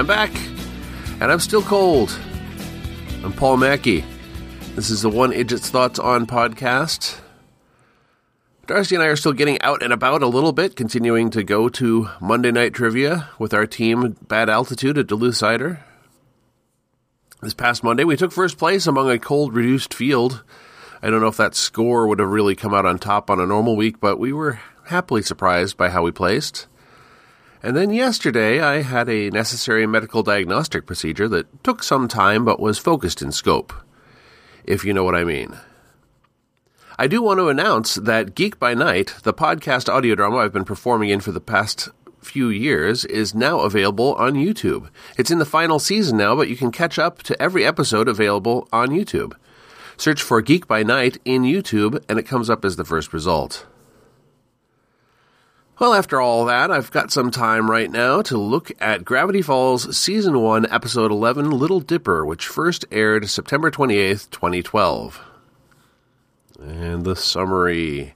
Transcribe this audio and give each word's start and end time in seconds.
I'm 0.00 0.06
back, 0.06 0.34
and 1.20 1.24
I'm 1.24 1.40
still 1.40 1.60
cold. 1.60 2.18
I'm 3.22 3.34
Paul 3.34 3.58
Mackey. 3.58 4.02
This 4.74 4.88
is 4.88 5.02
the 5.02 5.10
One 5.10 5.30
Idjit's 5.30 5.68
Thoughts 5.68 5.98
on 5.98 6.26
podcast. 6.26 7.20
Darcy 8.66 8.94
and 8.94 9.04
I 9.04 9.08
are 9.08 9.16
still 9.16 9.34
getting 9.34 9.60
out 9.60 9.82
and 9.82 9.92
about 9.92 10.22
a 10.22 10.26
little 10.26 10.54
bit, 10.54 10.74
continuing 10.74 11.28
to 11.28 11.44
go 11.44 11.68
to 11.68 12.08
Monday 12.18 12.50
Night 12.50 12.72
Trivia 12.72 13.28
with 13.38 13.52
our 13.52 13.66
team, 13.66 14.16
Bad 14.26 14.48
Altitude 14.48 14.96
at 14.96 15.06
Duluth 15.06 15.36
Cider. 15.36 15.84
This 17.42 17.52
past 17.52 17.84
Monday, 17.84 18.04
we 18.04 18.16
took 18.16 18.32
first 18.32 18.56
place 18.56 18.86
among 18.86 19.10
a 19.10 19.18
cold 19.18 19.54
reduced 19.54 19.92
field. 19.92 20.42
I 21.02 21.10
don't 21.10 21.20
know 21.20 21.28
if 21.28 21.36
that 21.36 21.54
score 21.54 22.08
would 22.08 22.20
have 22.20 22.30
really 22.30 22.56
come 22.56 22.72
out 22.72 22.86
on 22.86 22.98
top 22.98 23.28
on 23.28 23.38
a 23.38 23.44
normal 23.44 23.76
week, 23.76 24.00
but 24.00 24.18
we 24.18 24.32
were 24.32 24.60
happily 24.86 25.20
surprised 25.20 25.76
by 25.76 25.90
how 25.90 26.02
we 26.02 26.10
placed. 26.10 26.68
And 27.62 27.76
then 27.76 27.90
yesterday, 27.90 28.60
I 28.60 28.82
had 28.82 29.08
a 29.08 29.30
necessary 29.30 29.86
medical 29.86 30.22
diagnostic 30.22 30.86
procedure 30.86 31.28
that 31.28 31.62
took 31.62 31.82
some 31.82 32.08
time 32.08 32.44
but 32.44 32.60
was 32.60 32.78
focused 32.78 33.20
in 33.20 33.32
scope 33.32 33.72
if 34.64 34.84
you 34.84 34.94
know 34.94 35.04
what 35.04 35.14
I 35.14 35.24
mean. 35.24 35.58
I 36.98 37.06
do 37.06 37.22
want 37.22 37.38
to 37.38 37.48
announce 37.48 37.94
that 37.94 38.34
Geek 38.34 38.58
by 38.58 38.74
Night, 38.74 39.14
the 39.22 39.32
podcast 39.32 39.92
audio 39.92 40.14
drama 40.14 40.36
I've 40.36 40.52
been 40.52 40.64
performing 40.64 41.10
in 41.10 41.20
for 41.20 41.32
the 41.32 41.40
past 41.40 41.88
few 42.20 42.48
years, 42.50 43.04
is 43.06 43.34
now 43.34 43.60
available 43.60 44.14
on 44.14 44.34
YouTube. 44.34 44.88
It's 45.16 45.30
in 45.30 45.38
the 45.38 45.46
final 45.46 45.78
season 45.78 46.18
now, 46.18 46.36
but 46.36 46.48
you 46.48 46.56
can 46.56 46.70
catch 46.70 46.98
up 46.98 47.22
to 47.24 47.42
every 47.42 47.64
episode 47.64 48.06
available 48.06 48.68
on 48.72 48.90
YouTube. 48.90 49.32
Search 49.96 50.22
for 50.22 50.42
Geek 50.42 50.66
by 50.66 50.82
Night 50.82 51.18
in 51.24 51.42
YouTube, 51.42 52.02
and 52.08 52.18
it 52.18 52.24
comes 52.24 52.50
up 52.50 52.64
as 52.64 52.76
the 52.76 52.84
first 52.84 53.12
result. 53.12 53.66
Well, 55.80 55.94
after 55.94 56.20
all 56.20 56.44
that, 56.44 56.70
I've 56.70 56.90
got 56.90 57.10
some 57.10 57.30
time 57.30 57.70
right 57.70 57.90
now 57.90 58.20
to 58.20 58.36
look 58.36 58.70
at 58.82 59.02
Gravity 59.02 59.40
Falls 59.40 59.96
Season 59.96 60.38
1, 60.38 60.70
Episode 60.70 61.10
11, 61.10 61.50
Little 61.50 61.80
Dipper, 61.80 62.26
which 62.26 62.46
first 62.46 62.84
aired 62.92 63.30
September 63.30 63.70
28th, 63.70 64.28
2012. 64.28 65.22
And 66.60 67.06
the 67.06 67.16
summary. 67.16 68.12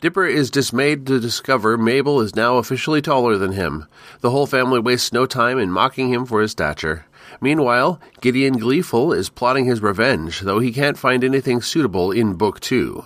Dipper 0.00 0.24
is 0.24 0.50
dismayed 0.50 1.06
to 1.08 1.20
discover 1.20 1.76
Mabel 1.76 2.22
is 2.22 2.34
now 2.34 2.56
officially 2.56 3.02
taller 3.02 3.36
than 3.36 3.52
him. 3.52 3.84
The 4.22 4.30
whole 4.30 4.46
family 4.46 4.80
wastes 4.80 5.12
no 5.12 5.26
time 5.26 5.58
in 5.58 5.70
mocking 5.70 6.08
him 6.08 6.24
for 6.24 6.40
his 6.40 6.52
stature. 6.52 7.04
Meanwhile, 7.42 8.00
Gideon 8.22 8.56
Gleeful 8.56 9.12
is 9.12 9.28
plotting 9.28 9.66
his 9.66 9.82
revenge, 9.82 10.40
though 10.40 10.60
he 10.60 10.72
can't 10.72 10.96
find 10.96 11.22
anything 11.22 11.60
suitable 11.60 12.10
in 12.10 12.36
Book 12.36 12.58
2. 12.60 13.04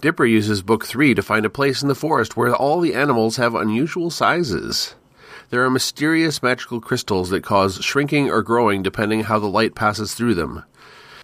Dipper 0.00 0.24
uses 0.24 0.62
Book 0.62 0.86
3 0.86 1.14
to 1.14 1.22
find 1.22 1.44
a 1.44 1.50
place 1.50 1.82
in 1.82 1.88
the 1.88 1.94
forest 1.94 2.36
where 2.36 2.54
all 2.54 2.80
the 2.80 2.94
animals 2.94 3.36
have 3.36 3.56
unusual 3.56 4.10
sizes. 4.10 4.94
There 5.50 5.64
are 5.64 5.70
mysterious 5.70 6.40
magical 6.40 6.80
crystals 6.80 7.30
that 7.30 7.42
cause 7.42 7.82
shrinking 7.82 8.30
or 8.30 8.42
growing 8.42 8.84
depending 8.84 9.24
how 9.24 9.40
the 9.40 9.48
light 9.48 9.74
passes 9.74 10.14
through 10.14 10.34
them. 10.34 10.62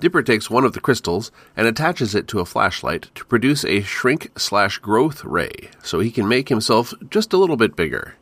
Dipper 0.00 0.22
takes 0.22 0.50
one 0.50 0.66
of 0.66 0.74
the 0.74 0.80
crystals 0.80 1.32
and 1.56 1.66
attaches 1.66 2.14
it 2.14 2.28
to 2.28 2.40
a 2.40 2.44
flashlight 2.44 3.08
to 3.14 3.24
produce 3.24 3.64
a 3.64 3.80
shrink 3.80 4.30
slash 4.36 4.76
growth 4.78 5.24
ray, 5.24 5.70
so 5.82 6.00
he 6.00 6.10
can 6.10 6.28
make 6.28 6.50
himself 6.50 6.92
just 7.08 7.32
a 7.32 7.38
little 7.38 7.56
bit 7.56 7.74
bigger. 7.74 8.16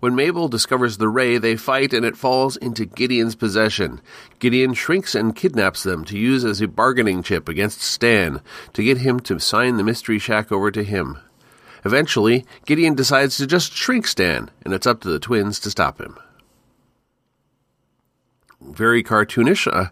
When 0.00 0.14
Mabel 0.14 0.48
discovers 0.48 0.98
the 0.98 1.08
ray, 1.08 1.38
they 1.38 1.56
fight 1.56 1.92
and 1.92 2.04
it 2.04 2.16
falls 2.16 2.56
into 2.56 2.84
Gideon's 2.84 3.34
possession. 3.34 4.00
Gideon 4.38 4.74
shrinks 4.74 5.14
and 5.14 5.34
kidnaps 5.34 5.82
them 5.82 6.04
to 6.04 6.18
use 6.18 6.44
as 6.44 6.60
a 6.60 6.68
bargaining 6.68 7.22
chip 7.22 7.48
against 7.48 7.80
Stan 7.80 8.40
to 8.74 8.84
get 8.84 8.98
him 8.98 9.18
to 9.20 9.40
sign 9.40 9.76
the 9.76 9.84
Mystery 9.84 10.18
Shack 10.18 10.52
over 10.52 10.70
to 10.70 10.84
him. 10.84 11.18
Eventually, 11.84 12.44
Gideon 12.64 12.94
decides 12.94 13.36
to 13.38 13.46
just 13.46 13.72
shrink 13.72 14.06
Stan, 14.06 14.50
and 14.64 14.72
it's 14.72 14.86
up 14.86 15.00
to 15.00 15.08
the 15.08 15.18
twins 15.18 15.58
to 15.60 15.70
stop 15.70 16.00
him. 16.00 16.16
Very 18.60 19.02
cartoonish. 19.02 19.66
Uh, 19.72 19.88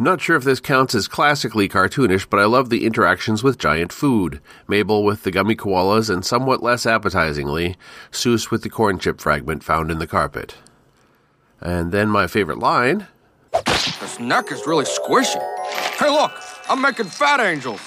I'm 0.00 0.04
not 0.04 0.22
sure 0.22 0.36
if 0.36 0.44
this 0.44 0.60
counts 0.60 0.94
as 0.94 1.06
classically 1.06 1.68
cartoonish, 1.68 2.26
but 2.30 2.40
I 2.40 2.46
love 2.46 2.70
the 2.70 2.86
interactions 2.86 3.42
with 3.42 3.58
giant 3.58 3.92
food. 3.92 4.40
Mabel 4.66 5.04
with 5.04 5.24
the 5.24 5.30
gummy 5.30 5.54
koalas, 5.54 6.08
and 6.08 6.24
somewhat 6.24 6.62
less 6.62 6.86
appetizingly, 6.86 7.76
Soos 8.10 8.50
with 8.50 8.62
the 8.62 8.70
corn 8.70 8.98
chip 8.98 9.20
fragment 9.20 9.62
found 9.62 9.90
in 9.90 9.98
the 9.98 10.06
carpet. 10.06 10.54
And 11.60 11.92
then 11.92 12.08
my 12.08 12.26
favorite 12.28 12.58
line 12.58 13.08
This 13.52 14.18
neck 14.18 14.50
is 14.50 14.66
really 14.66 14.86
squishy. 14.86 15.38
Hey, 15.98 16.08
look, 16.08 16.32
I'm 16.70 16.80
making 16.80 17.04
fat 17.04 17.40
angels. 17.40 17.82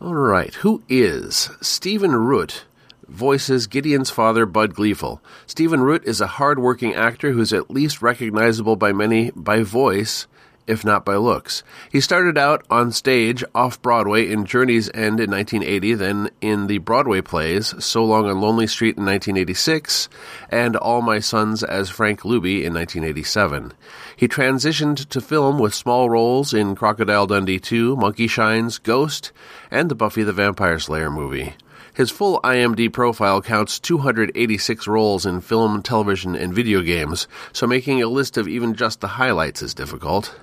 All 0.00 0.14
right, 0.14 0.54
who 0.54 0.84
is 0.88 1.50
Stephen 1.60 2.14
Root? 2.14 2.66
Voices 3.08 3.66
Gideon's 3.66 4.10
father, 4.10 4.46
Bud 4.46 4.76
Gleeful. 4.76 5.20
Stephen 5.48 5.80
Root 5.80 6.04
is 6.04 6.20
a 6.20 6.28
hard-working 6.28 6.94
actor 6.94 7.32
who's 7.32 7.52
at 7.52 7.68
least 7.68 8.00
recognizable 8.00 8.76
by 8.76 8.92
many 8.92 9.32
by 9.32 9.64
voice 9.64 10.28
if 10.70 10.84
not 10.84 11.04
by 11.04 11.16
looks. 11.16 11.64
He 11.90 12.00
started 12.00 12.38
out 12.38 12.64
on 12.70 12.92
stage 12.92 13.42
off 13.54 13.82
Broadway 13.82 14.30
in 14.30 14.44
Journey's 14.44 14.88
End 14.94 15.18
in 15.18 15.30
1980, 15.30 15.94
then 15.94 16.30
in 16.40 16.68
the 16.68 16.78
Broadway 16.78 17.20
plays 17.20 17.74
So 17.84 18.04
Long 18.04 18.26
on 18.26 18.40
Lonely 18.40 18.68
Street 18.68 18.96
in 18.96 19.04
1986, 19.04 20.08
and 20.48 20.76
All 20.76 21.02
My 21.02 21.18
Sons 21.18 21.64
as 21.64 21.90
Frank 21.90 22.20
Luby 22.20 22.62
in 22.62 22.72
1987. 22.72 23.72
He 24.16 24.28
transitioned 24.28 25.08
to 25.08 25.20
film 25.20 25.58
with 25.58 25.74
small 25.74 26.08
roles 26.08 26.54
in 26.54 26.76
Crocodile 26.76 27.26
Dundee 27.26 27.58
2, 27.58 27.96
Monkey 27.96 28.28
Shines, 28.28 28.78
Ghost, 28.78 29.32
and 29.70 29.90
the 29.90 29.96
Buffy 29.96 30.22
the 30.22 30.32
Vampire 30.32 30.78
Slayer 30.78 31.10
movie. 31.10 31.54
His 31.92 32.10
full 32.10 32.40
IMDb 32.42 32.92
profile 32.92 33.42
counts 33.42 33.80
286 33.80 34.86
roles 34.86 35.26
in 35.26 35.40
film, 35.40 35.82
television, 35.82 36.36
and 36.36 36.54
video 36.54 36.82
games, 36.82 37.26
so 37.52 37.66
making 37.66 38.00
a 38.00 38.08
list 38.08 38.36
of 38.36 38.46
even 38.46 38.74
just 38.74 39.00
the 39.00 39.08
highlights 39.08 39.60
is 39.60 39.74
difficult. 39.74 40.38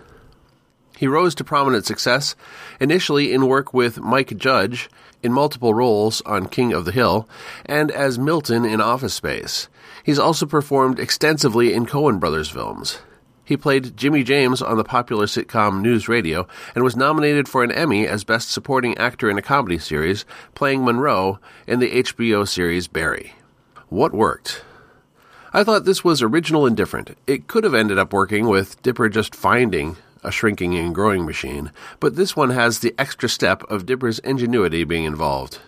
He 0.98 1.08
rose 1.08 1.36
to 1.36 1.44
prominent 1.44 1.86
success, 1.86 2.36
initially 2.80 3.32
in 3.32 3.48
work 3.48 3.74
with 3.74 4.00
Mike 4.00 4.36
Judge 4.36 4.90
in 5.22 5.32
multiple 5.32 5.74
roles 5.74 6.22
on 6.22 6.48
King 6.48 6.74
of 6.74 6.86
the 6.86 6.92
Hill, 6.92 7.30
and 7.66 7.92
as 7.92 8.18
Milton 8.18 8.66
in 8.66 8.82
Office 8.82 9.14
Space. 9.14 9.68
He's 10.04 10.18
also 10.20 10.46
performed 10.46 11.00
extensively 11.00 11.74
in 11.74 11.86
Coen 11.86 12.20
Brothers 12.20 12.50
films. 12.50 13.00
He 13.44 13.56
played 13.56 13.96
Jimmy 13.96 14.24
James 14.24 14.62
on 14.62 14.78
the 14.78 14.84
popular 14.84 15.26
sitcom 15.26 15.82
News 15.82 16.10
Radio 16.10 16.48
and 16.76 16.84
was 16.84 16.96
nominated 16.96 17.48
for 17.48 17.64
an 17.64 17.72
Emmy 17.72 18.08
as 18.08 18.24
Best 18.24 18.52
Supporting 18.52 18.98
Actor 18.98 19.30
in 19.30 19.38
a 19.38 19.42
Comedy 19.42 19.78
Series, 19.78 20.26
playing 20.56 20.84
Monroe 20.84 21.40
in 21.66 21.80
the 21.80 22.04
HBO 22.04 22.48
series 22.48 22.88
Barry. 22.88 23.34
What 23.90 24.14
worked? 24.14 24.64
I 25.54 25.64
thought 25.64 25.86
this 25.86 26.04
was 26.04 26.22
original 26.22 26.66
and 26.66 26.76
different. 26.76 27.18
It 27.26 27.48
could 27.48 27.64
have 27.64 27.74
ended 27.74 27.98
up 27.98 28.12
working 28.12 28.48
with 28.48 28.82
Dipper 28.82 29.08
just 29.08 29.34
finding 29.34 29.96
a 30.24 30.32
shrinking 30.32 30.76
and 30.76 30.94
growing 30.94 31.26
machine, 31.26 31.72
but 32.00 32.16
this 32.16 32.36
one 32.36 32.52
has 32.52 32.80
the 32.80 32.96
extra 32.98 33.30
step 33.30 33.64
of 33.64 33.86
Dipper's 33.86 34.20
ingenuity 34.20 34.84
being 34.84 35.04
involved. 35.04 35.60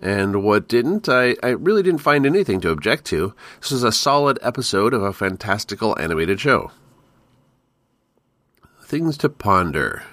And 0.00 0.42
what 0.44 0.68
didn't? 0.68 1.08
I, 1.08 1.36
I 1.42 1.48
really 1.48 1.82
didn't 1.82 2.00
find 2.00 2.24
anything 2.24 2.60
to 2.60 2.70
object 2.70 3.04
to. 3.06 3.34
This 3.60 3.72
was 3.72 3.82
a 3.82 3.90
solid 3.90 4.38
episode 4.42 4.94
of 4.94 5.02
a 5.02 5.12
fantastical 5.12 5.98
animated 5.98 6.40
show. 6.40 6.70
Things 8.84 9.18
to 9.18 9.28
ponder. 9.28 10.04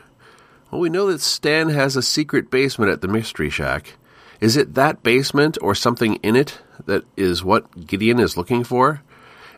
Well, 0.72 0.82
we 0.82 0.90
know 0.90 1.12
that 1.12 1.22
Stan 1.22 1.70
has 1.70 1.96
a 1.96 2.02
secret 2.02 2.50
basement 2.50 2.92
at 2.92 3.02
the 3.02 3.08
Mystery 3.08 3.50
Shack. 3.50 3.94
Is 4.42 4.58
it 4.58 4.74
that 4.74 5.04
basement 5.04 5.58
or 5.62 5.76
something 5.76 6.16
in 6.16 6.36
it 6.36 6.60
that 6.86 7.04
is 7.16 7.44
what 7.44 7.88
Gideon 7.88 8.20
is 8.20 8.36
looking 8.36 8.64
for? 8.64 9.02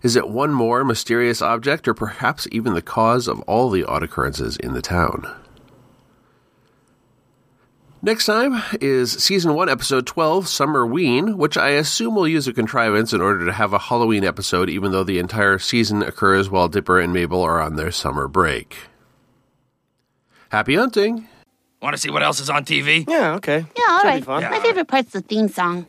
Is 0.04 0.16
it 0.16 0.30
one 0.30 0.54
more 0.54 0.84
mysterious 0.84 1.42
object, 1.42 1.88
or 1.88 1.94
perhaps 1.94 2.48
even 2.52 2.74
the 2.74 2.82
cause 2.82 3.28
of 3.28 3.40
all 3.42 3.70
the 3.70 3.84
odd 3.84 4.04
occurrences 4.04 4.58
in 4.58 4.74
the 4.74 4.82
town? 4.82 5.26
Next 8.02 8.26
time 8.28 8.62
is 8.80 9.12
Season 9.12 9.56
1, 9.56 9.70
Episode 9.70 10.06
12, 10.06 10.48
"Summer 10.48 10.86
Summerween, 10.86 11.36
which 11.36 11.58
I 11.58 11.70
assume 11.70 12.14
will 12.14 12.28
use 12.28 12.48
a 12.48 12.54
contrivance 12.54 13.12
in 13.12 13.22
order 13.22 13.44
to 13.46 13.52
have 13.52 13.74
a 13.74 13.80
Halloween 13.80 14.24
episode, 14.24 14.70
even 14.70 14.92
though 14.92 15.04
the 15.04 15.18
entire 15.18 15.58
season 15.58 16.04
occurs 16.04 16.50
while 16.50 16.68
Dipper 16.68 17.00
and 17.00 17.12
Mabel 17.12 17.42
are 17.42 17.60
on 17.60 17.76
their 17.76 17.92
summer 17.92 18.28
break. 18.28 18.78
Happy 20.50 20.76
hunting! 20.76 21.28
Want 21.82 21.96
to 21.96 22.02
see 22.02 22.10
what 22.10 22.24
else 22.24 22.40
is 22.40 22.50
on 22.50 22.66
TV? 22.66 23.04
Yeah, 23.08 23.36
okay. 23.36 23.66
Yeah, 23.76 23.84
all 23.90 24.00
right. 24.04 24.16
Should 24.16 24.26
be 24.26 24.32
right. 24.32 24.42
fun. 24.44 24.52
My 24.52 24.60
favorite 24.60 24.88
part's 24.88 25.12
the 25.12 25.22
theme 25.22 25.48
song. 25.48 25.86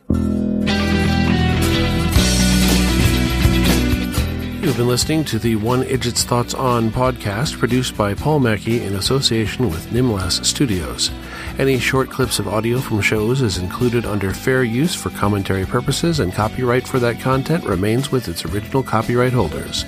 You've 4.61 4.75
been 4.75 4.89
listening 4.89 5.23
to 5.23 5.39
the 5.39 5.55
One 5.55 5.83
Idjit's 5.83 6.25
Thoughts 6.25 6.53
On 6.53 6.91
podcast 6.91 7.57
produced 7.57 7.95
by 7.95 8.13
Paul 8.13 8.41
Mackey 8.41 8.83
in 8.83 8.95
association 8.95 9.69
with 9.69 9.87
Nimlas 9.87 10.43
Studios. 10.43 11.11
Any 11.57 11.79
short 11.79 12.09
clips 12.09 12.39
of 12.39 12.47
audio 12.49 12.79
from 12.79 12.99
shows 12.99 13.41
is 13.41 13.57
included 13.57 14.05
under 14.05 14.33
fair 14.33 14.65
use 14.65 14.93
for 14.93 15.11
commentary 15.11 15.65
purposes, 15.65 16.19
and 16.19 16.33
copyright 16.33 16.85
for 16.85 16.99
that 16.99 17.21
content 17.21 17.63
remains 17.63 18.11
with 18.11 18.27
its 18.27 18.43
original 18.43 18.83
copyright 18.83 19.31
holders. 19.31 19.85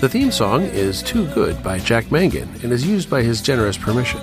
The 0.00 0.08
theme 0.08 0.30
song 0.30 0.62
is 0.62 1.02
Too 1.02 1.26
Good 1.34 1.62
by 1.62 1.78
Jack 1.78 2.10
Mangan 2.10 2.48
and 2.62 2.72
is 2.72 2.86
used 2.86 3.10
by 3.10 3.22
his 3.22 3.42
generous 3.42 3.76
permission. 3.76 4.22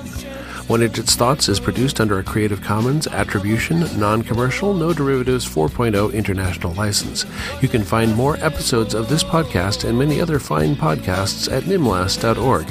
One 0.71 0.79
Idjit's 0.79 1.17
Thoughts 1.17 1.49
is 1.49 1.59
produced 1.59 1.99
under 1.99 2.17
a 2.17 2.23
Creative 2.23 2.61
Commons 2.61 3.05
Attribution, 3.05 3.81
Non 3.99 4.21
Commercial, 4.21 4.73
No 4.73 4.93
Derivatives 4.93 5.45
4.0 5.45 6.13
international 6.13 6.73
license. 6.75 7.25
You 7.61 7.67
can 7.67 7.83
find 7.83 8.15
more 8.15 8.37
episodes 8.37 8.93
of 8.93 9.09
this 9.09 9.21
podcast 9.21 9.83
and 9.83 9.99
many 9.99 10.21
other 10.21 10.39
fine 10.39 10.77
podcasts 10.77 11.51
at 11.51 11.63
nimlas.org. 11.63 12.67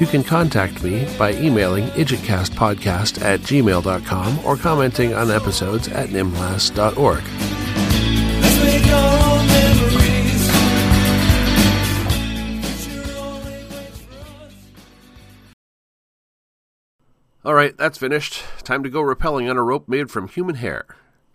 You 0.00 0.06
can 0.06 0.24
contact 0.24 0.82
me 0.82 1.06
by 1.18 1.34
emailing 1.34 1.88
idjitcastpodcast 1.88 3.20
at 3.20 3.40
gmail.com 3.40 4.46
or 4.46 4.56
commenting 4.56 5.12
on 5.12 5.30
episodes 5.30 5.88
at 5.88 6.08
nimlas.org. 6.08 7.22
All 17.44 17.54
right, 17.54 17.76
that's 17.76 17.98
finished. 17.98 18.44
Time 18.62 18.84
to 18.84 18.88
go 18.88 19.02
rappelling 19.02 19.50
on 19.50 19.56
a 19.56 19.64
rope 19.64 19.88
made 19.88 20.12
from 20.12 20.28
human 20.28 20.54
hair. 20.54 20.86